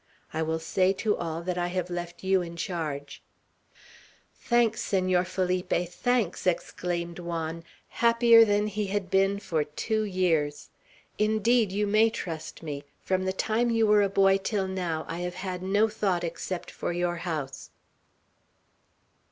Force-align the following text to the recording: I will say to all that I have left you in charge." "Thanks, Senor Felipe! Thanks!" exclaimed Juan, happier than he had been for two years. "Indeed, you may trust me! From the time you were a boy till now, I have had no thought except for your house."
I 0.33 0.41
will 0.41 0.57
say 0.57 0.93
to 0.93 1.15
all 1.15 1.43
that 1.43 1.59
I 1.59 1.67
have 1.67 1.91
left 1.91 2.23
you 2.23 2.41
in 2.41 2.55
charge." 2.55 3.21
"Thanks, 4.33 4.81
Senor 4.81 5.25
Felipe! 5.25 5.71
Thanks!" 5.89 6.47
exclaimed 6.47 7.19
Juan, 7.19 7.63
happier 7.87 8.43
than 8.43 8.65
he 8.65 8.87
had 8.87 9.11
been 9.11 9.37
for 9.39 9.63
two 9.63 10.01
years. 10.01 10.71
"Indeed, 11.19 11.71
you 11.71 11.85
may 11.85 12.09
trust 12.09 12.63
me! 12.63 12.83
From 13.03 13.25
the 13.25 13.31
time 13.33 13.69
you 13.69 13.85
were 13.85 14.01
a 14.01 14.09
boy 14.09 14.37
till 14.39 14.67
now, 14.67 15.05
I 15.07 15.19
have 15.19 15.35
had 15.35 15.61
no 15.61 15.87
thought 15.87 16.23
except 16.23 16.71
for 16.71 16.91
your 16.91 17.17
house." 17.17 17.69